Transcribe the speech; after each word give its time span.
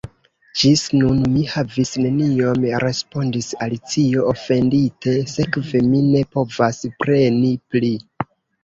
"Ĝis 0.59 0.85
nun 1.01 1.19
mi 1.33 1.43
havis 1.51 1.91
neniom," 2.05 2.65
respondis 2.85 3.51
Alicio, 3.67 4.27
ofendite, 4.35 5.17
"sekve 5.37 5.87
mi 5.93 6.05
ne 6.11 6.27
povas 6.35 6.85
preni 7.05 7.57
pli." 7.75 7.97